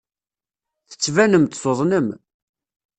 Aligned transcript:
Tettbanem-d 0.89 1.53
tuḍnem. 1.55 2.07